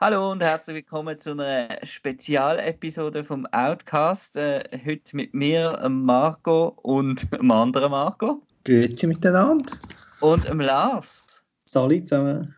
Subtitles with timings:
[0.00, 4.36] Hallo und herzlich willkommen zu einer Spezialepisode vom Outcast.
[4.36, 8.40] Äh, heute mit mir, Marco und dem anderen Marco.
[8.64, 9.76] Grüezi miteinander.
[10.20, 11.42] Und dem Lars.
[11.64, 12.54] Salut zusammen.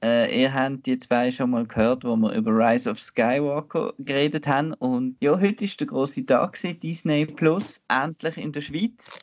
[0.00, 4.46] Äh, ihr habt die zwei schon mal gehört, wo wir über Rise of Skywalker geredet
[4.46, 4.72] haben.
[4.74, 9.18] Und ja, heute ist der große Tag gewesen, Disney Plus, endlich in der Schweiz.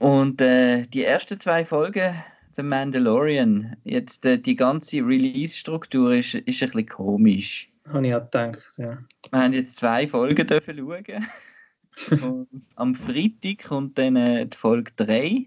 [0.00, 2.14] Und äh, die ersten zwei Folgen,
[2.60, 7.70] The Mandalorian, jetzt äh, die ganze Release-Struktur ist, ist ein bisschen komisch.
[7.88, 8.98] Habe ich auch gedacht, ja.
[9.30, 12.46] Wir haben jetzt zwei Folgen dürfen schauen.
[12.74, 15.46] am Freitag kommt dann äh, die Folge 3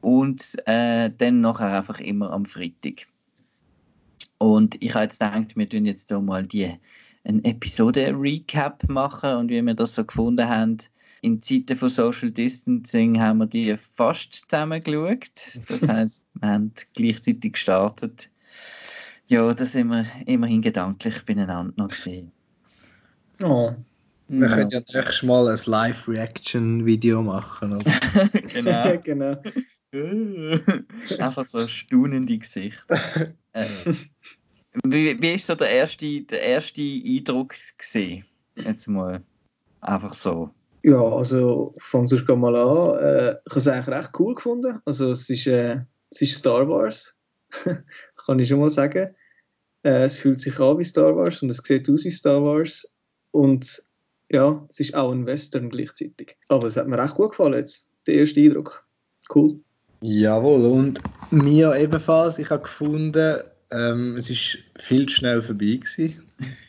[0.00, 3.06] und äh, dann nachher einfach immer am Freitag.
[4.38, 6.72] Und ich habe jetzt gedacht, wir tun jetzt hier mal die,
[7.24, 10.78] eine Episode-Recap machen und wie wir das so gefunden haben.
[11.26, 15.28] In Zeiten von Social Distancing haben wir die fast zusammen geschaut.
[15.66, 18.30] Das heisst, wir haben gleichzeitig gestartet.
[19.26, 22.30] Ja, da sind wir immerhin gedanklich beieinander noch gesehen.
[23.42, 23.72] Oh.
[24.28, 24.54] Wir ja.
[24.54, 27.72] können ja nächstes Mal ein Live-Reaction-Video machen.
[27.72, 27.92] Oder?
[28.52, 28.96] genau.
[29.04, 29.42] genau.
[31.18, 33.00] Einfach so staunende Gesichter.
[33.52, 33.66] Äh,
[34.84, 38.24] wie, wie ist so der erste, der erste Eindruck gesehen?
[38.54, 39.24] Jetzt mal
[39.80, 40.52] einfach so.
[40.86, 42.98] Ja, also fang sonst mal an.
[43.00, 44.78] Äh, ich habe es eigentlich recht cool gefunden.
[44.84, 45.80] Also es ist, äh,
[46.12, 47.12] es ist Star Wars,
[48.24, 49.12] kann ich schon mal sagen.
[49.82, 52.88] Äh, es fühlt sich an wie Star Wars und es sieht aus wie Star Wars.
[53.32, 53.82] Und
[54.30, 56.36] ja, es ist auch ein Western gleichzeitig.
[56.48, 58.86] Aber es hat mir recht gut gefallen jetzt, der erste Eindruck.
[59.34, 59.56] Cool.
[60.02, 61.00] Jawohl, und
[61.32, 62.38] mir ebenfalls.
[62.38, 66.22] Ich habe gefunden, ähm, es ist viel zu schnell vorbei gewesen.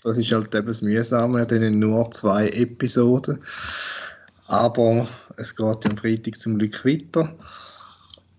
[0.03, 3.39] Das ist halt eben das Mühsame, denn nur zwei Episoden.
[4.47, 7.35] Aber es geht am Freitag zum Glück weiter.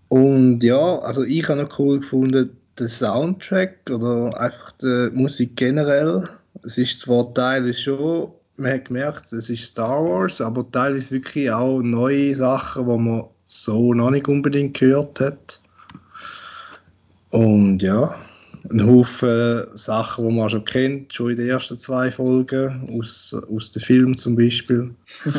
[0.07, 6.27] Und ja, also ich habe noch cool gefunden, den Soundtrack oder einfach die Musik generell.
[6.63, 11.51] Es ist zwar teilweise schon, man hat gemerkt, es ist Star Wars, aber teilweise wirklich
[11.51, 15.61] auch neue Sachen, die man so noch nicht unbedingt gehört hat.
[17.29, 18.15] Und ja,
[18.69, 23.71] ein Haufen Sachen, die man schon kennt, schon in den ersten zwei Folgen, aus, aus
[23.71, 24.93] dem Film zum Beispiel.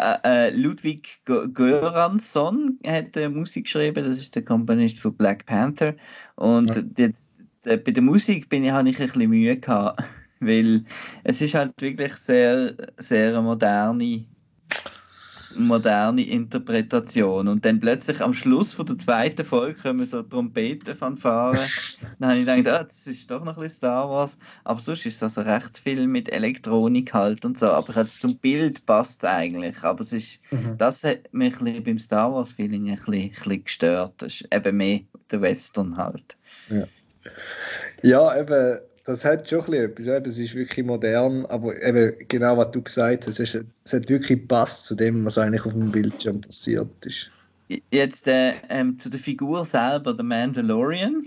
[0.00, 5.94] Äh, äh, Ludwig Göransson hat äh, Musik geschrieben, das ist der Komponist von Black Panther.
[6.36, 6.82] Und ja.
[6.82, 7.12] die,
[7.64, 10.04] die, bei der Musik bin ich, habe ich ein bisschen Mühe gehabt,
[10.40, 10.84] weil
[11.24, 14.24] es ist halt wirklich sehr, sehr moderne
[15.54, 17.48] moderne Interpretation.
[17.48, 21.58] Und dann plötzlich am Schluss von der zweiten Folge kommen so Trompeten fanfaren.
[22.18, 24.38] dann habe ich gedacht, ah, das ist doch noch ein bisschen Star Wars.
[24.64, 27.70] Aber sonst ist es also recht viel mit Elektronik halt und so.
[27.70, 29.82] Aber jetzt zum Bild passt es eigentlich.
[29.82, 30.76] Aber es ist, mhm.
[30.78, 34.14] das hat mich ein beim Star Wars-Feeling ein bisschen, ein bisschen gestört.
[34.18, 35.00] Das ist eben mehr
[35.30, 36.36] der Western halt.
[36.68, 36.84] Ja,
[38.02, 40.06] ja eben das hat schon etwas.
[40.06, 43.54] Es ist wirklich modern, aber eben genau was du gesagt hast, es,
[43.84, 47.30] es hat wirklich gepasst zu dem, was eigentlich auf dem Bildschirm passiert ist.
[47.90, 51.26] Jetzt äh, ähm, zu der Figur selber, der Mandalorian.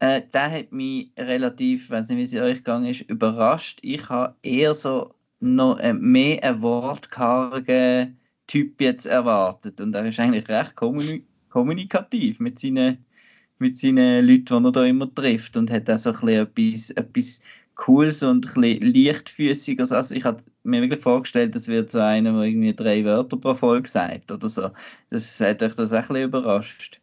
[0.00, 3.78] Äh, der hat mich relativ, weiß nicht, wie es euch gegangen ist, überrascht.
[3.80, 9.80] Ich habe eher so noch äh, mehr einen wortkargen Typ jetzt erwartet.
[9.80, 10.74] Und er ist eigentlich recht
[11.48, 13.06] kommunikativ mit seinen
[13.58, 17.40] mit seinen Leuten, die er da immer trifft und hat auch so ein etwas, etwas
[17.76, 19.92] Cooles und ein bisschen leichtfüßiges.
[19.92, 23.54] Also ich habe mir wirklich vorgestellt, das wird so einer, der irgendwie drei Wörter pro
[23.54, 24.70] Folge sagt oder so.
[25.10, 27.00] Das hat euch das auch ein bisschen überrascht.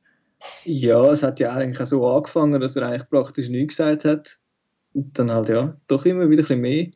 [0.66, 4.38] Ja, es hat ja eigentlich so angefangen, dass er eigentlich praktisch nichts gesagt hat.
[4.94, 6.88] Und dann halt ja, doch immer wieder ein bisschen mehr.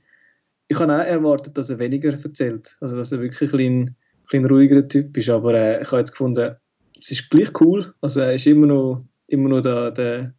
[0.67, 2.77] Ich habe auch erwartet, dass er weniger erzählt.
[2.81, 3.95] Also dass er wirklich ein bisschen, ein
[4.29, 5.29] bisschen ruhigerer Typ ist.
[5.29, 6.55] Aber äh, ich habe jetzt gefunden,
[6.97, 7.93] es ist gleich cool.
[8.01, 10.33] Also er ist immer noch immer noch da, der,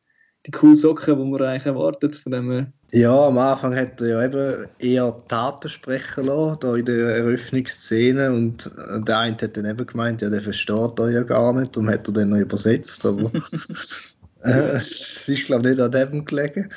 [0.46, 2.16] die coolen Socken, die man eigentlich erwartet.
[2.16, 6.86] Von dem ja, am Anfang hat er ja eben eher Taten sprechen lassen, da in
[6.86, 8.30] der Eröffnungsszene.
[8.32, 8.70] Und
[9.06, 12.06] der eine hat dann eben gemeint, ja, der versteht euch ja gar nicht, darum hat
[12.08, 13.04] er dann noch übersetzt.
[13.04, 13.30] Aber
[14.44, 16.70] äh, es ist, glaube ich, nicht an dem gelegen.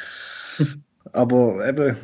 [1.13, 1.95] Aber eben,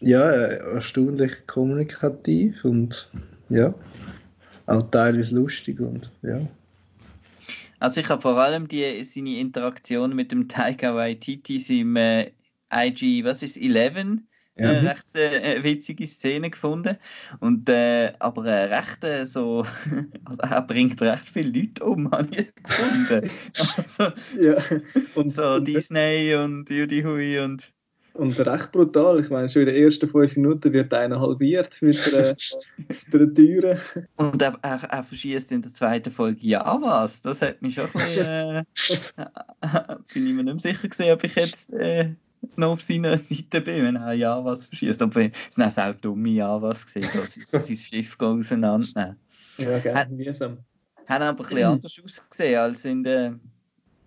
[0.00, 3.10] ja, erstaunlich kommunikativ und
[3.48, 3.74] ja,
[4.66, 6.40] auch teilweise lustig und ja.
[7.78, 12.32] Also ich habe vor allem die, seine Interaktion mit dem Taika Waititi im äh,
[12.72, 14.22] IG, was ist 11?
[14.56, 14.72] Äh, ja.
[14.72, 16.96] Äh, recht äh, witzige Szene gefunden.
[17.40, 19.66] Und, äh, aber äh, recht äh, so,
[20.24, 23.30] also er bringt recht viele Leute um, habe ich gefunden.
[23.76, 24.04] Also,
[24.40, 24.56] ja.
[25.14, 27.72] Und so Disney und Judy Hui und
[28.18, 29.20] und recht brutal.
[29.20, 32.36] Ich meine, schon in den ersten fünf Minuten wird einer halbiert mit der,
[33.12, 33.80] der Türe.
[34.16, 37.22] Und er, er, er verschießt in der zweiten Folge ja was.
[37.22, 38.64] Das hat mich schon ein bisschen, äh,
[40.12, 42.14] bin ich mir nicht mehr sicher gesehen, ob ich jetzt äh,
[42.56, 45.02] noch auf seiner Seite bin, wenn er Javas verschießt.
[45.02, 49.16] Aber es sind auch dumme Javas gesehen, dass sein Schiff auseinandernehmen.
[49.58, 50.58] Ja, gerne, mühsam.
[51.06, 53.38] Haben aber ein bisschen anders ausgesehen als in der,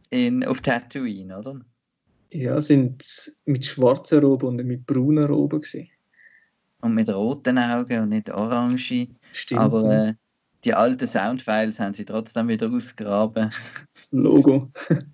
[0.10, 1.60] in, auf Tatooine, oder?
[2.32, 5.90] Ja, sind mit schwarzen Roben und mit braunen Roben gewesen.
[6.82, 9.08] Und mit roten Augen und nicht orange.
[9.32, 9.62] Stimmt.
[9.62, 10.14] Aber äh,
[10.64, 13.52] die alten Soundfiles haben sie trotzdem wieder ausgegraben.
[14.12, 14.72] Logo.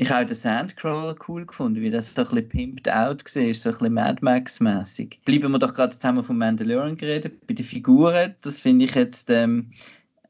[0.00, 3.40] Ich habe den Sandcrawler cool gefunden, wie das so ein bisschen pimped out war, so
[3.40, 5.20] ein bisschen Mad Max-mäßig.
[5.26, 7.46] Bleiben wir doch gerade zusammen von Mandalorian geredet.
[7.46, 9.70] Bei den Figuren, das finde ich jetzt, ähm,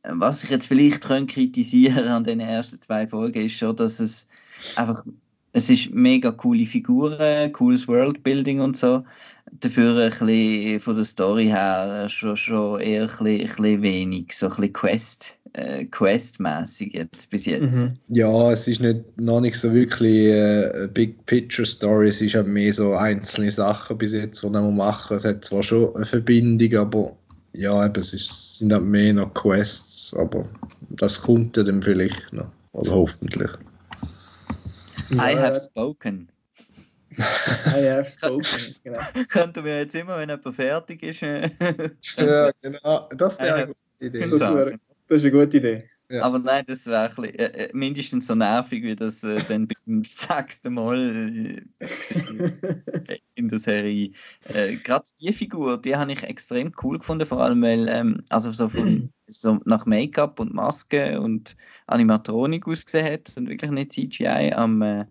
[0.02, 4.26] was ich jetzt vielleicht kritisieren an den ersten zwei Folgen, ist schon, dass es
[4.74, 5.04] einfach,
[5.52, 9.04] es ist mega coole Figuren, cooles Worldbuilding und so.
[9.60, 14.36] Dafür ein bisschen von der Story her schon, schon eher ein bisschen, ein bisschen wenig,
[14.36, 17.76] so ein bisschen Quest äh, Quest-mäßig jetzt bis jetzt.
[17.76, 17.92] Mhm.
[18.08, 22.46] Ja, es ist nicht, noch nicht so wirklich äh, Big Picture Story, es ist halt
[22.46, 25.16] mehr so einzelne Sachen bis jetzt, die man machen.
[25.16, 27.16] Es hat zwar schon eine Verbindung, aber
[27.52, 30.44] ja, eben, es ist, sind halt mehr noch Quests, aber
[30.90, 33.50] das kommt ja dann vielleicht noch, oder hoffentlich.
[35.12, 36.30] I have spoken.
[37.18, 39.00] I have spoken, genau.
[39.28, 41.22] Könnten wir jetzt immer, wenn jemand fertig ist.
[41.22, 41.50] Äh,
[42.16, 44.26] ja, genau, das wäre eine gute Idee.
[44.28, 45.90] Das ist eine gute Idee.
[46.10, 46.24] Ja.
[46.24, 50.74] Aber nein, das wäre äh, äh, mindestens so nervig, wie das äh, dann beim sechsten
[50.74, 54.10] Mal äh, in der Serie.
[54.44, 58.50] Äh, Gerade die Figur, die habe ich extrem cool gefunden, vor allem weil, ähm, also
[58.50, 64.52] so, von, so nach Make-up und Maske und Animatronik ausgesehen hat und wirklich nicht CGI.
[64.52, 65.06] Am äh,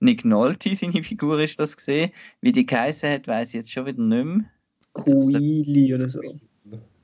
[0.00, 2.10] Nick Nolte, seine Figur, ist das gesehen.
[2.40, 4.50] Wie die geheißen hat, weiß ich jetzt schon wieder nicht mehr.
[4.94, 6.20] Queely oder so.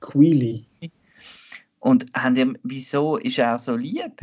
[0.01, 0.67] Queely.
[1.87, 4.21] Und haben die, wieso ist er so lieb?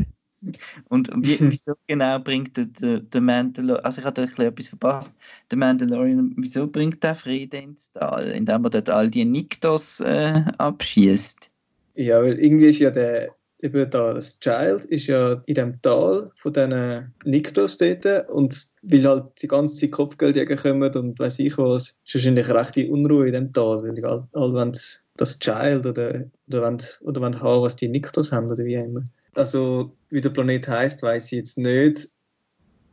[0.90, 5.16] Und wie, wieso genau bringt der, der, der Mandalorian, also ich hatte etwas verpasst,
[5.50, 10.44] der Mandalorian, wieso bringt der Frieden ins Tal, indem er dort all die Niktos äh,
[10.58, 11.50] abschießt?
[11.96, 13.34] Ja, weil irgendwie ist ja der,
[13.64, 19.08] eben da, das Child ist ja in dem Tal von diesen Niktos dort und weil
[19.08, 23.34] halt die ganze Zeit Kopfgeldjäger kommen und weiß ich was, ist wahrscheinlich rechte Unruhe in
[23.34, 24.72] dem Tal, weil die alle, alle
[25.16, 29.04] das Child oder, oder, wollen, oder wollen haben, was die Niktos haben oder wie immer.
[29.36, 32.10] Also, wie der Planet heißt, weiß ich jetzt nicht.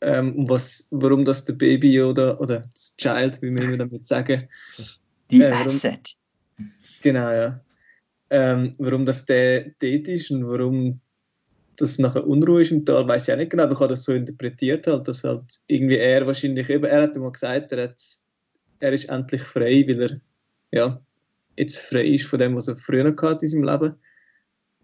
[0.03, 4.49] Ähm, was, warum das der Baby oder, oder das Child, wie wir immer damit sagen.
[5.31, 6.17] Die äh, warum, Asset.
[7.03, 7.61] Genau, ja.
[8.31, 11.01] Ähm, warum das der dort ist und warum
[11.77, 14.05] das nachher Unruhe ist im Tal, weiß ich auch nicht genau, aber ich habe das
[14.05, 18.01] so interpretiert, halt, dass halt irgendwie er wahrscheinlich eben, er hat mal gesagt, er, hat,
[18.81, 20.21] er ist endlich frei, weil er
[20.73, 21.03] ja,
[21.57, 23.95] jetzt frei ist von dem, was er früher hatte in seinem Leben.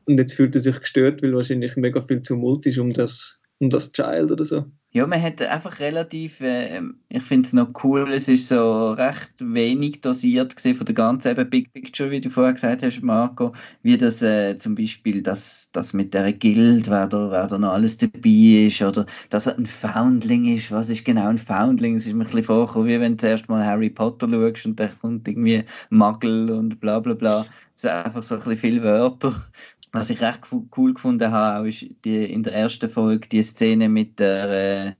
[0.06, 3.70] Und jetzt fühlt er sich gestört, weil wahrscheinlich mega viel Tumult ist um das, um
[3.70, 4.64] das Child oder so.
[4.96, 9.30] Ja, man hat einfach relativ, äh, ich finde es noch cool, es ist so recht
[9.40, 13.52] wenig dosiert gesehen von der ganzen eben Big Picture, wie du vorher gesagt hast, Marco,
[13.82, 17.74] wie das äh, zum Beispiel das, das mit der Guild, wer da, wer da noch
[17.74, 22.06] alles dabei ist, oder dass er ein Foundling ist, was ist genau ein Foundling, es
[22.06, 24.88] ist mir ein bisschen vorgekommen, wie wenn du zuerst mal Harry Potter schaust und da
[24.88, 27.44] kommt irgendwie Muggel und bla bla bla,
[27.74, 29.44] es sind einfach so ein bisschen viele Wörter
[29.92, 30.40] was ich recht
[30.76, 34.92] cool gefunden habe, ist die, in der ersten Folge die Szene mit der, äh,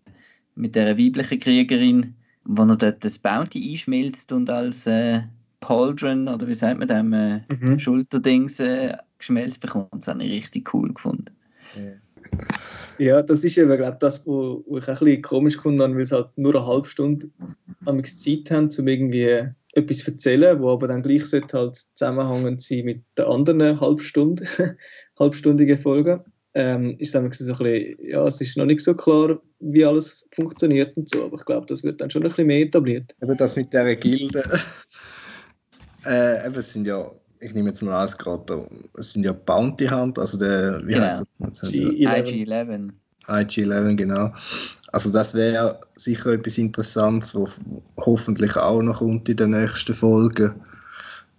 [0.55, 5.23] mit der weiblichen Kriegerin, wo er dort das Bounty einschmilzt und als äh,
[5.61, 7.79] Pauldron oder wie sagt man dem, äh, mhm.
[7.79, 9.89] Schulterdings äh, geschmelzt bekommt.
[9.93, 11.31] Das habe ich richtig cool gefunden.
[12.99, 16.03] Ja, das ist eben glaub, das, wo, wo ich ein bisschen komisch gefunden habe, weil
[16.03, 17.29] es halt nur eine halbe Stunde
[18.05, 23.03] Zeit haben, um irgendwie etwas erzählen, wo aber dann gleich sollte halt zusammenhängend sein mit
[23.17, 24.47] der anderen halbstunde,
[25.19, 26.25] halbstündigen Folge.
[26.55, 30.27] Ähm, ist dann so ein bisschen, ja, es ist noch nicht so klar, wie alles
[30.33, 33.15] funktioniert und so, aber ich glaube, das wird dann schon ein bisschen mehr etabliert.
[33.21, 34.43] Eben das mit der Gilde,
[36.07, 38.67] äh, eben, es sind ja, ich nehme jetzt mal alles gerade,
[38.97, 41.63] es sind ja Bounty Hunt, also der, wie heißt das?
[41.71, 42.91] IG-11.
[43.29, 44.33] IG-11, genau.
[44.93, 47.51] Also das wäre sicher etwas Interessantes, was
[47.99, 50.55] hoffentlich auch noch kommt in den nächsten Folgen.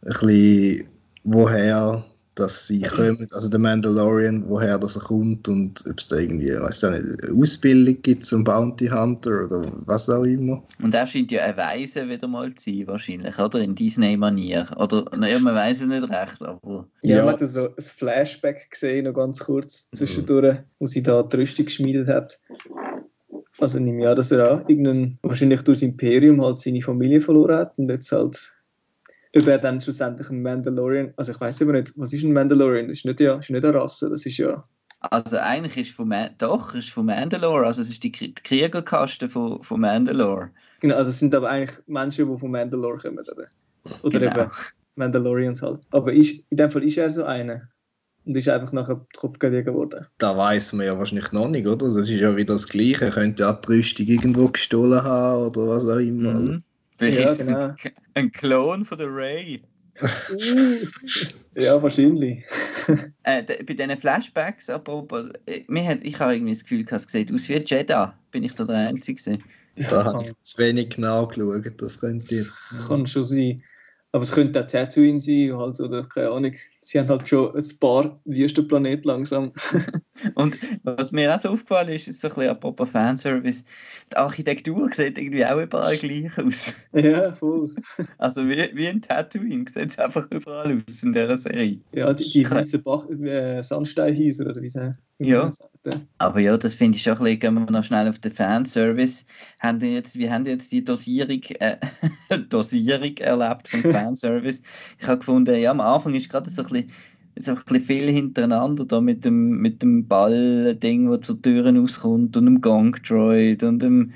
[0.02, 0.90] Ein bisschen,
[1.24, 2.04] woher
[2.40, 6.50] dass sie kommen, also der Mandalorian, woher das er kommt und ob es da irgendwie,
[6.50, 10.64] weiß ich nicht, eine Ausbildung gibt zum Bounty Hunter oder was auch immer.
[10.82, 13.60] Und er scheint ja ein Weise wieder mal zu sein, wahrscheinlich, oder?
[13.60, 14.68] In Disney-Manier.
[14.78, 16.88] Oder, naja, man weiß es nicht recht, aber...
[17.02, 17.26] Ja, ja.
[17.26, 20.64] man hat so ein Flashback gesehen, noch ganz kurz zwischendurch, mhm.
[20.80, 22.40] wo sie da die Rüstung geschmiedet hat.
[23.60, 27.22] Also nehme ich an, dass er auch irgendein, wahrscheinlich durch das Imperium halt seine Familie
[27.22, 28.57] verloren hat und jetzt halt
[29.36, 32.88] ob er dann schlussendlich ein Mandalorian, also ich weiß aber nicht, was ist ein Mandalorian?
[32.88, 34.64] Das ist nicht, ja, ist nicht eine Rasse, das ist ja
[35.00, 39.30] Also eigentlich ist von Ma doch, ist von Mandalore, also es ist die, die Kriegerkaste
[39.30, 40.50] von, von Mandalore.
[40.80, 43.48] Genau, also es sind aber eigentlich Menschen, die von Mandalore kommen, oder?
[44.04, 44.42] Oder Genau.
[44.44, 44.52] eben
[44.96, 45.82] Mandalorians halt.
[45.92, 47.70] Aber ist, in dem Fall ist er so einer.
[48.26, 50.06] Und ist einfach nachher Kopf gelegen worden.
[50.18, 51.86] Da weiß man ja wahrscheinlich noch nicht, oder?
[51.86, 53.06] Das ist ja wieder das Gleiche.
[53.06, 56.36] Er könnte ja die Rüstung irgendwo gestohlen haben oder was auch immer.
[56.36, 56.64] Also, Mhm.
[56.98, 57.76] Vielleicht Ja, genau.
[58.16, 59.62] ein, Klon von der Ray.
[61.56, 62.44] ja, wahrscheinlich.
[63.24, 67.04] Äh, de- bei diesen Flashbacks, apropos, äh, mir hat, ich habe irgendwie das Gefühl, gehabt,
[67.06, 68.08] es sieht aus wie Jedi.
[68.32, 69.22] Bin ich da der Einzige?
[69.22, 69.44] gewesen?
[69.90, 71.82] da habe ich zu wenig nachgeschaut.
[71.82, 72.62] Das könnte jetzt.
[72.88, 73.62] Kann schon sein.
[74.14, 76.54] Aber es könnte auch Tatooine sein, halt, oder keine Ahnung.
[76.88, 79.52] Sie haben halt schon ein paar Wüstenplanet langsam.
[80.36, 83.66] Und was mir auch so aufgefallen ist, ist so ein bisschen apropos Fanservice,
[84.10, 86.74] die Architektur sieht irgendwie auch überall gleich aus.
[86.94, 87.76] ja, voll.
[88.18, 91.80] Also wie, wie ein Tatooine sieht es einfach überall aus in dieser Serie.
[91.92, 92.82] Ja, die, die weißen
[93.26, 95.50] äh, Sandsteinhäuser, oder wie sie Ja.
[96.18, 99.26] Aber ja, das finde ich schon ein bisschen, gehen wir noch schnell auf den Fanservice.
[99.60, 101.78] Haben jetzt, wie haben jetzt die Dosierung, äh,
[102.50, 104.62] Dosierung erlebt vom Fanservice?
[105.00, 106.92] Ich habe gefunden, ja, am Anfang ist gerade so ein bisschen,
[107.40, 112.36] so ein bisschen viel hintereinander da mit dem, mit dem Ball-Ding, das zur Türen rauskommt
[112.38, 114.12] und dem Gong-Droid und dem,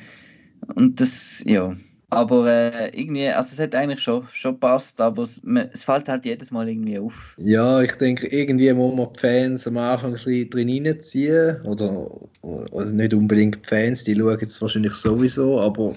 [0.75, 1.75] und das, ja.
[2.11, 6.09] Aber äh, irgendwie, also es hat eigentlich schon, schon passt, aber es, man, es fällt
[6.09, 7.37] halt jedes Mal irgendwie auf.
[7.37, 11.61] Ja, ich denke, irgendwie muss man die Fans am Anfang ein bisschen drin reinziehen.
[11.61, 15.95] Oder, oder nicht unbedingt die Fans, die schauen es wahrscheinlich sowieso, aber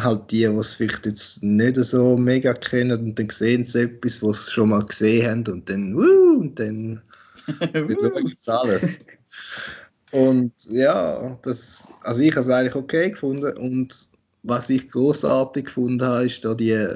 [0.00, 4.22] halt die, die es vielleicht jetzt nicht so mega kennen und dann sehen sie etwas,
[4.22, 7.02] was sie schon mal gesehen haben und dann, wuh, und dann
[7.72, 8.98] schauen sie alles.
[10.12, 14.08] Und ja, das, also ich habe es eigentlich okay gefunden und
[14.42, 16.88] was ich großartig gefunden habe, ist da die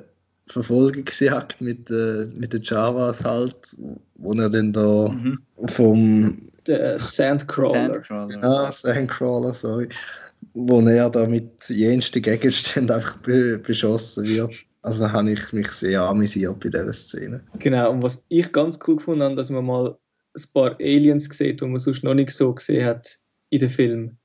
[0.46, 3.56] Verfolgungsjagd mit, äh, mit den Javas halt,
[4.16, 5.38] wo er dann da Mhm.
[5.66, 7.94] vom Der Sandcrawler.
[7.94, 8.42] Sandcrawler.
[8.44, 9.88] ah, Sandcrawler, sorry,
[10.54, 14.54] wo er da mit jensten Gegenständen einfach be beschossen wird.
[14.82, 17.42] Also habe ich mich sehr amüsiert bei dieser Szene.
[17.58, 19.98] Genau, und was ich ganz cool gefunden habe, dass man mal
[20.34, 23.18] ein paar Aliens sieht, die man sonst noch nicht so gesehen hat
[23.50, 24.16] in den Filmen.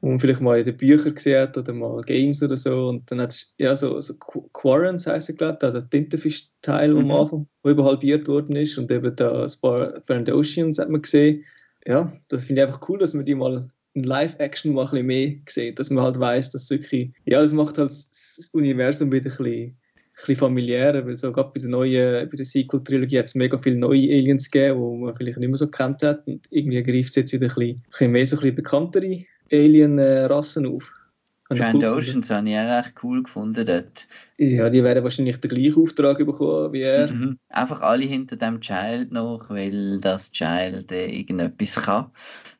[0.00, 2.88] Wo man vielleicht mal in den Büchern gesehen hat oder mal Games oder so.
[2.88, 6.94] Und dann hat es ja so, so Qu- Quarrens heisst er, glaube ich, also Tintenfisch-Teil,
[6.94, 7.10] wo Mhm.
[7.10, 8.76] am Anfang wo eben halbiert worden ist.
[8.76, 11.44] Und eben da ein paar Oceans hat man gesehen.
[11.86, 15.34] Ja, das finde ich einfach cool, dass man die mal in Live-Action mal ein mehr
[15.48, 19.36] sieht, dass man halt weiß, dass wirklich, ja, das macht halt das Universum wieder ein
[19.36, 19.76] bisschen
[20.14, 23.58] ein bisschen familiärer, weil so gerade bei der neuen, bei der Sequel-Trilogie hat es mega
[23.58, 27.10] viele neue Aliens gegeben, die man vielleicht nicht mehr so kennt hat und irgendwie greift
[27.10, 30.92] es jetzt wieder ein bisschen, ein bisschen mehr so ein bisschen bekanntere Alien-Rassen auf.
[31.54, 31.84] Ich cool.
[31.84, 34.06] Oceans habe ich auch recht cool gefunden dort.
[34.38, 37.10] Ja, die werden wahrscheinlich den gleichen Auftrag bekommen wie er.
[37.10, 37.38] Mhm.
[37.48, 42.10] Einfach alle hinter dem Child noch, weil das Child äh, irgendetwas kann.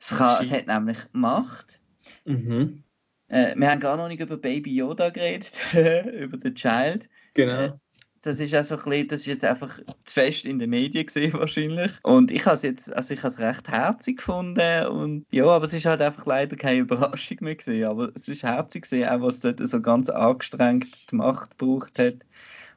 [0.01, 1.81] Es, kann, es hat nämlich Macht.
[2.25, 2.83] Mhm.
[3.29, 7.09] Äh, wir haben gar noch nicht über Baby Yoda geredet, über den Child.
[7.35, 7.81] Genau.
[8.25, 11.93] Das ist auch ein das ist jetzt einfach zu fest in den Medien gesehen wahrscheinlich.
[12.03, 15.67] Und ich habe es jetzt, also ich habe es recht herzig gefunden und ja, aber
[15.67, 17.85] es ist halt einfach leider keine Überraschung mehr gesehen.
[17.85, 22.15] Aber es ist herzig gesehen, auch was dort so ganz angestrengt die Macht gebraucht hat,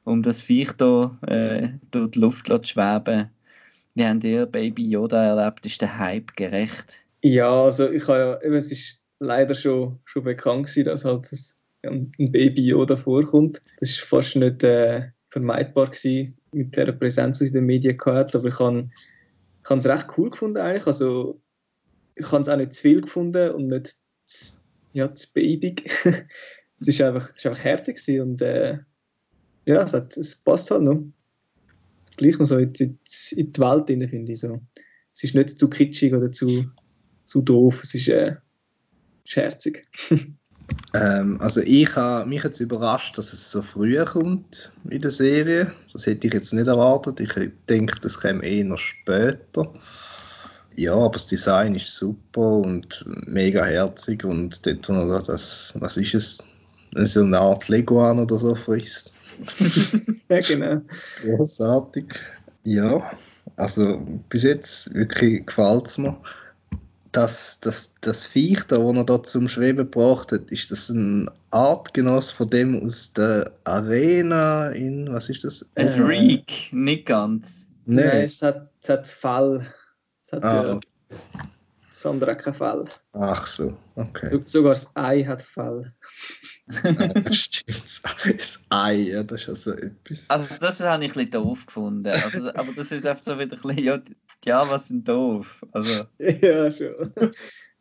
[0.03, 3.29] um das Viech da äh, durch die Luft zu schweben.
[3.95, 5.65] Wie habt ihr Baby Yoda erlebt?
[5.65, 6.99] Ist der Hype gerecht?
[7.23, 11.55] Ja, also ich habe ja, es ist leider schon, schon bekannt gewesen, dass halt das,
[11.83, 13.61] ein Baby Yoda vorkommt.
[13.79, 17.98] Das ist fast nicht äh, vermeidbar gewesen mit der Präsenz, die es in den Medien
[17.98, 18.36] gehabt.
[18.36, 18.89] Aber ich habe
[19.63, 20.88] ich es recht cool gefunden eigentlich.
[20.88, 21.41] Also
[22.15, 24.55] ich habe es auch nicht zu viel gefunden und nicht zu,
[24.93, 25.89] ja, zu babig.
[26.79, 28.79] es ist einfach, es ist einfach herzig gewesen und äh,
[29.65, 31.03] ja, es, hat, es passt halt noch.
[32.15, 32.98] Gleich noch so in, die-
[33.36, 34.62] in die Welt rein, finde ich so.
[35.13, 36.65] Es ist nicht zu kitschig oder zu,
[37.25, 38.36] zu doof, es ist äh,
[39.25, 39.86] scherzig.
[40.93, 45.71] Ähm, also ich habe mich jetzt überrascht, dass es so früh kommt in der Serie.
[45.93, 47.19] Das hätte ich jetzt nicht erwartet.
[47.19, 47.33] Ich
[47.69, 49.71] denke, das käme eher noch später.
[50.75, 55.97] Ja, aber das Design ist super und mega herzig und dort, wo er das, was
[55.97, 56.43] ist es,
[56.95, 59.13] so eine Art Leguan oder so frisst.
[60.29, 60.81] ja, genau.
[61.24, 62.05] Großartig.
[62.63, 63.01] Ja,
[63.55, 66.15] also bis jetzt wirklich gefällt es mir.
[67.11, 71.29] Das, das, das Viech, da, das er da zum Schweben gebracht hat, ist das ein
[71.51, 75.65] Artgenoss von dem aus der Arena in, was ist das?
[75.75, 76.01] Ein Äh.
[76.01, 77.67] Reek, nicht ganz.
[77.85, 78.21] Nein, Nein.
[78.25, 79.65] es hat, es hat Fell.
[80.23, 80.87] Es hat Ah, ja, okay.
[81.93, 82.83] das andere hat kein Fell.
[83.13, 84.39] Ach so, okay.
[84.45, 85.93] Sogar das Ei hat Fell.
[86.83, 88.01] Ah, Stimmt.
[88.41, 90.25] Das Ei, ja, das ist also etwas.
[90.29, 92.07] Also das habe ich ein bisschen doof gefunden.
[92.11, 93.99] Also, aber das ist einfach so wieder ein bisschen, ja,
[94.44, 95.63] die Javas sind doof.
[95.72, 97.12] Also, Ja, schon.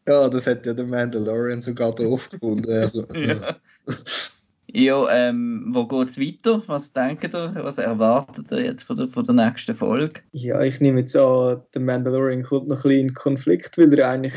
[0.08, 2.70] Ja, das hat ja der Mandalorian sogar doof gefunden.
[2.70, 3.56] Also, Ja.
[4.68, 6.62] ja, ähm, wo geht es weiter?
[6.66, 7.54] Was denkt ihr?
[7.62, 10.20] Was erwartet ihr jetzt von der, von der nächsten Folge?
[10.32, 14.10] Ja, ich nehme jetzt an, der Mandalorian kommt noch ein bisschen in Konflikt, weil er
[14.10, 14.34] eigentlich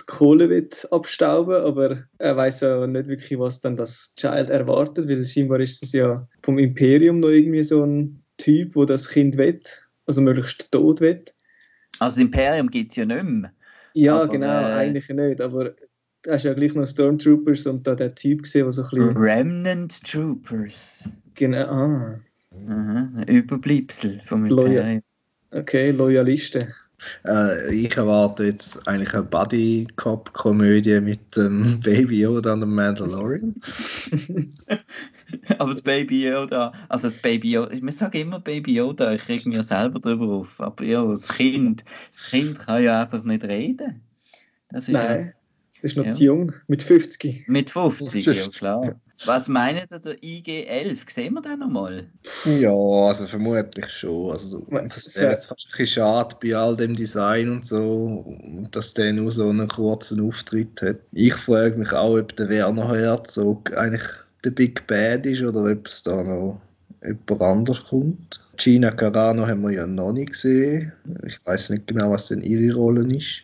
[0.00, 5.08] die Kohle will abstauben, aber er weiß ja nicht wirklich, was dann das Child erwartet,
[5.08, 9.36] weil scheinbar ist das ja vom Imperium noch irgendwie so ein Typ, wo das Kind
[9.38, 9.60] will,
[10.06, 11.24] also möglichst tot will.
[11.98, 13.52] Also, das Imperium gibt es ja nicht mehr.
[13.94, 15.74] Ja, Aber, genau, äh, eigentlich nicht, aber
[16.22, 19.16] da hast ja gleich noch Stormtroopers und da der Typ gesehen, der so ein bisschen...
[19.16, 21.08] Remnant Troopers.
[21.34, 22.20] Genau, ah,
[22.52, 24.68] Aha, ein Überbleibsel vom Loyal.
[24.76, 25.02] Imperium.
[25.52, 26.72] okay, Loyalisten.
[27.26, 33.54] äh, ich erwarte jetzt eigentlich eine Buddy-Cop-Komödie mit dem Baby Yoda und dem Mandalorian.
[35.58, 39.46] Aber das Baby Yoda, also das Baby Yoda, ich sage immer Baby Yoda, ich reg
[39.46, 40.60] mir selber drüber auf.
[40.60, 44.00] Aber ja, das Kind, das Kind kann ja einfach nicht reden.
[44.70, 45.32] Das ist ja Nein,
[45.82, 46.10] das ist noch Ja.
[46.10, 47.44] zu jung, mit 50.
[47.46, 48.58] mit 50, ja 50.
[48.58, 49.00] klar.
[49.26, 51.08] Was meint ihr, der IG-11?
[51.08, 52.04] Sehen wir den nochmal?
[52.58, 54.32] Ja, also vermutlich schon.
[54.32, 58.24] Also, das wäre wär- jetzt fast ein bisschen schade bei all dem Design und so,
[58.72, 60.96] dass der nur so einen kurzen Auftritt hat.
[61.12, 64.02] Ich frage mich auch, ob der Werner Herzog eigentlich
[64.44, 66.60] der Big Bad ist oder ob es da noch
[67.02, 68.44] jemand anders kommt.
[68.56, 70.92] Gina Carano haben wir ja noch nicht gesehen.
[71.26, 73.42] Ich weiß nicht genau, was denn ihre Rolle ist.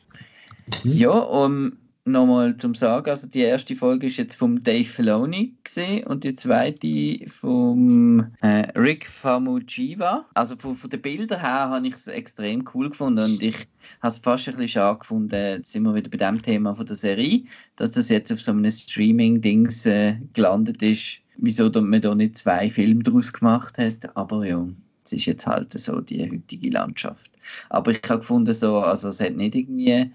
[0.84, 6.06] Ja, um nochmal zum Sagen, also die erste Folge ist jetzt vom Dave Filoni gesehen
[6.06, 10.26] und die zweite vom äh, Rick Famujiva.
[10.34, 13.56] Also von, von den Bildern her habe ich es extrem cool gefunden und ich
[14.00, 16.86] habe es fast ein bisschen schade gefunden, jetzt sind wir wieder bei dem Thema von
[16.86, 17.44] der Serie,
[17.76, 22.70] dass das jetzt auf so einem Streaming-Dings äh, gelandet ist, wieso man da nicht zwei
[22.70, 24.66] Filme daraus gemacht hat, aber ja,
[25.04, 27.30] es ist jetzt halt so die heutige Landschaft.
[27.68, 30.10] Aber ich habe gefunden, so, also es hat nicht irgendwie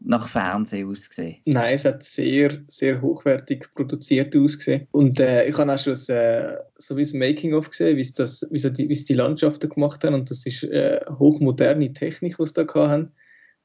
[0.00, 1.36] nach Fernsehen ausgesehen.
[1.44, 4.86] Nein, es hat sehr, sehr hochwertig produziert ausgesehen.
[4.92, 8.46] Und äh, ich habe auch schon das, äh, so wie das Making-of gesehen, wie das,
[8.50, 10.14] wie, sie die, die Landschaften gemacht haben.
[10.14, 13.12] Und das ist äh, hochmoderne Technik, die sie da haben.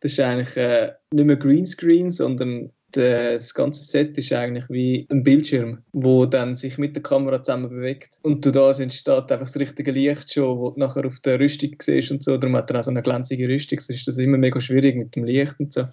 [0.02, 5.08] Das ist eigentlich äh, nicht mehr Greenscreen, sondern der, das ganze Set ist eigentlich wie
[5.12, 8.20] ein Bildschirm, wo dann sich mit der Kamera zusammen bewegt.
[8.24, 11.76] Und durch das entsteht einfach das richtige Licht schon, wo du nachher auf der Rüstung
[11.82, 12.38] siehst und so.
[12.38, 13.80] Darum hat er auch so eine glänzige Rüstung.
[13.80, 15.86] Sonst ist das immer mega schwierig mit dem Licht und so.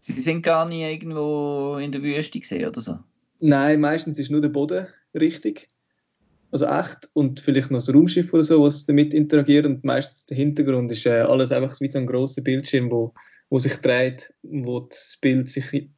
[0.00, 2.98] Sie sind gar nie irgendwo in der Wüste gesehen oder so.
[3.40, 5.68] Nein, meistens ist nur der Boden richtig.
[6.50, 7.10] Also echt.
[7.12, 9.66] Und vielleicht noch das Raumschiff oder so, was damit interagiert.
[9.66, 13.12] Und meistens der Hintergrund ist äh, alles einfach wie so ein grosser Bildschirm, wo,
[13.50, 15.90] wo sich dreht, wo das Bild sich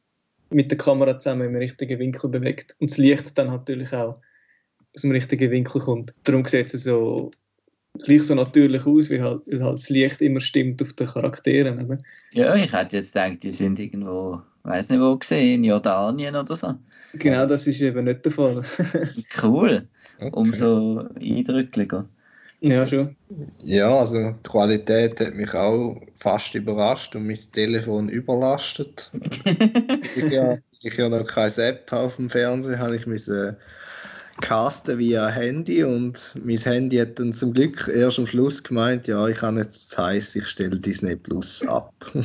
[0.51, 2.75] mit der Kamera zusammen im richtigen Winkel bewegt.
[2.79, 4.19] Und das Licht dann natürlich auch
[4.95, 6.13] aus dem richtigen Winkel kommt.
[6.23, 7.31] Darum sieht es so
[8.03, 11.83] gleich so natürlich aus, wie halt, weil halt das Licht immer stimmt auf den Charakteren.
[11.85, 11.97] Oder?
[12.31, 16.55] Ja, ich hätte jetzt gedacht, die sind irgendwo, weiß nicht wo gesehen, in Jordanien oder
[16.55, 16.75] so.
[17.13, 18.63] Genau, das ist eben nicht der Fall.
[19.41, 19.87] Cool,
[20.19, 20.29] Okay.
[20.33, 22.07] umso eindrücklicher.
[22.61, 23.15] Ja, schon.
[23.63, 29.09] Ja, also die Qualität hat mich auch fast überrascht und mein Telefon überlastet.
[30.15, 33.57] ich, ja, ich ja noch kein App auf dem Fernseher, habe ich müssen
[34.41, 39.27] casten via Handy und mein Handy hat dann zum Glück erst am Schluss gemeint, ja,
[39.27, 41.93] ich habe jetzt heiß, ich stelle Disney Plus ab.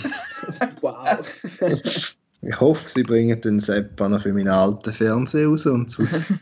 [0.81, 1.19] Wow.
[2.43, 6.35] ich hoffe, sie bringen den App auch noch für meinen alten Fernseher raus und sonst...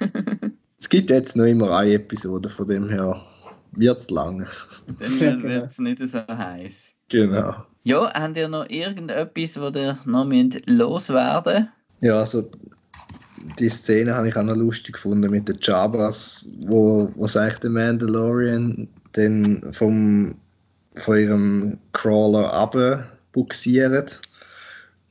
[0.79, 3.25] es gibt jetzt noch immer eine Episode, von dem her
[3.77, 4.47] wird es lang.
[4.99, 6.93] Dann Ja, wird es nicht so heiß.
[7.09, 7.55] Genau.
[7.85, 11.69] Ja, habt ihr noch irgendetwas, wo ihr noch müsst loswerden
[12.01, 12.49] Ja, also
[13.59, 17.71] die Szene habe ich auch noch lustig gefunden mit den Jabras, wo, wo sagt der
[17.71, 20.35] Mandalorian dann vom,
[20.97, 24.21] von ihrem Crawler abbuxiert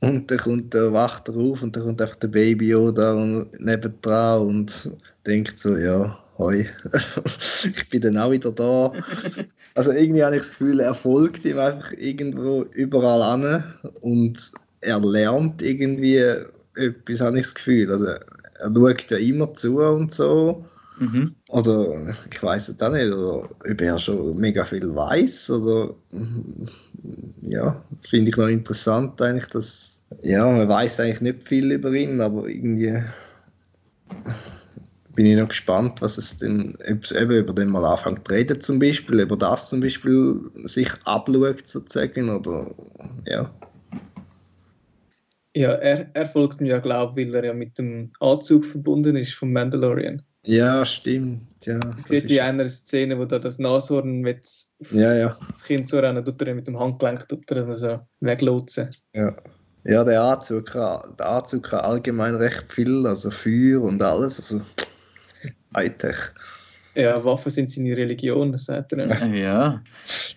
[0.00, 4.42] und dann kommt der Wachter auf und dann kommt einfach der Baby Yoda und nebendran
[4.42, 4.90] und
[5.26, 6.68] denkt so, ja, hoi,
[7.64, 8.92] ich bin dann auch wieder da.
[9.76, 13.64] Also irgendwie habe ich das Gefühl, er folgt ihm einfach irgendwo überall an
[14.02, 16.22] und er lernt irgendwie
[16.76, 17.90] etwas, habe ich das Gefühl.
[17.90, 18.20] Also er
[18.72, 20.64] schaut ja immer zu und so.
[20.98, 21.34] Mhm.
[21.48, 25.50] Oder ich weiß es auch nicht, oder ob er schon mega viel weiß.
[25.50, 25.94] Oder
[27.42, 31.92] ja, das finde ich noch interessant eigentlich, dass ja, man weiß eigentlich nicht viel über
[31.92, 33.02] ihn, aber irgendwie
[35.14, 38.34] bin ich noch gespannt, was es denn, ob es eben über den mal anfängt zu
[38.34, 42.70] reden zum Beispiel, über das zum Beispiel sich abschaut sozusagen, oder
[43.26, 43.50] ja.
[45.56, 49.14] Ja, er, er folgt mir ja, glaube ich, weil er ja mit dem Anzug verbunden
[49.14, 50.20] ist vom Mandalorian.
[50.46, 51.42] Ja, stimmt.
[51.64, 54.46] Ja, Man sieht in einer Szene, wo da das Nashorn mit
[54.90, 58.00] ja, ja, das Kind so rennen, tut er mit dem Handgelenk tut er dann so
[58.20, 58.90] weglotsen.
[59.14, 59.34] ja.
[59.86, 64.62] Ja, der Anzug, kann- der Anzug kann allgemein recht viel, also Feuer und alles, also
[65.74, 66.16] Hightech.
[66.96, 69.06] Ja, Waffen sind seine Religion, das sagt er.
[69.08, 69.34] dann.
[69.34, 69.82] Ja.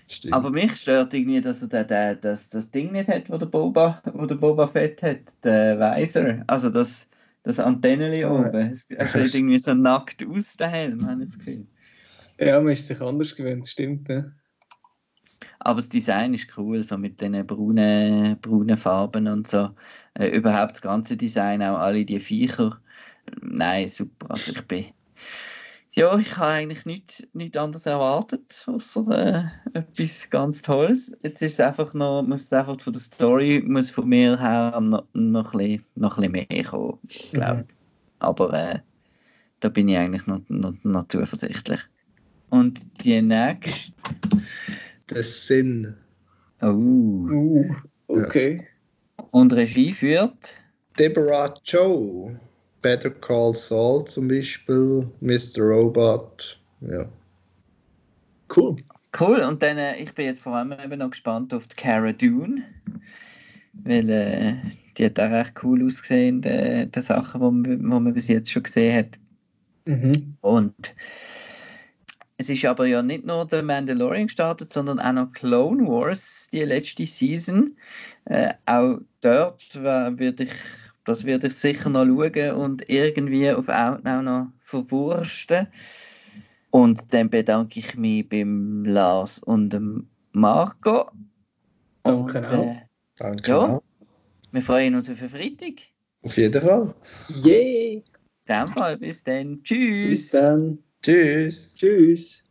[0.07, 0.33] Stimmt.
[0.33, 3.45] Aber mich stört irgendwie, dass er den, den, das, das Ding nicht hat, wo der
[3.45, 6.43] Boba, wo der Boba Fett hat, der Weiser.
[6.47, 7.07] Also das,
[7.43, 8.31] das Antenneli Ja.
[8.31, 8.71] oben.
[8.71, 11.67] Es er sieht irgendwie so nackt aus, der Helm, habe ich das Gefühl.
[12.39, 14.09] Ja, man ist sich anders gewöhnt, stimmt.
[14.09, 14.25] Ja.
[15.59, 19.71] Aber das Design ist cool, so mit den braunen, braunen Farben und so.
[20.13, 22.79] Äh, überhaupt das ganze Design, auch alle die Viecher.
[23.41, 24.31] Nein, super.
[24.31, 24.85] Also ich bin.
[25.93, 31.17] Ja, ich habe eigentlich nichts nicht anderes erwartet, außer äh, etwas ganz Tolles.
[31.23, 34.79] Jetzt ist es einfach noch, muss es einfach von der Story, muss von mir her
[34.79, 36.99] noch, noch, ein, bisschen, noch ein bisschen mehr kommen,
[37.33, 37.75] glaube ich.
[38.19, 38.79] Aber äh,
[39.59, 41.79] da bin ich eigentlich noch, noch, noch zuversichtlich.
[42.49, 43.91] Und die nächste.
[45.09, 45.95] Der Sinn.
[46.61, 46.67] Oh.
[46.67, 47.75] Uh,
[48.07, 48.67] okay.
[49.31, 50.55] Und Regie führt.
[50.97, 52.39] Deborah Joe.
[52.81, 55.07] Better Call Saul zum Beispiel.
[55.21, 55.61] Mr.
[55.61, 56.59] Robot.
[56.81, 57.07] Ja.
[58.55, 58.75] Cool.
[59.19, 59.39] Cool.
[59.41, 62.63] Und dann, äh, ich bin jetzt vor allem eben noch gespannt auf die Cara Dune.
[63.83, 64.55] Weil äh,
[64.97, 68.51] die hat auch recht cool ausgesehen, die, die Sachen, die man, wo man bis jetzt
[68.51, 69.19] schon gesehen hat.
[69.85, 70.35] Mhm.
[70.41, 70.93] Und
[72.37, 76.61] es ist aber ja nicht nur The Mandalorian gestartet, sondern auch noch Clone Wars, die
[76.61, 77.75] letzte Season.
[78.25, 80.51] Äh, auch dort werde ich,
[81.05, 85.67] das werde ich sicher noch schauen und irgendwie auf Out auch noch verwursten.
[86.69, 91.09] Und dann bedanke ich mich beim Lars und dem Marco.
[92.03, 92.65] Danke und, auch.
[92.65, 92.81] äh,
[93.17, 93.49] Danke.
[93.49, 93.57] Ja.
[93.57, 93.83] auch.
[94.51, 95.73] wir freuen uns auf den Freitag.
[96.21, 96.93] Auf jeden Fall.
[97.29, 98.03] Yay!
[98.45, 99.57] In dem Fall, bis dann.
[99.57, 100.31] Bis Tschüss.
[100.31, 100.77] dann.
[101.07, 101.71] Tschüss.
[101.73, 102.43] Tschüss.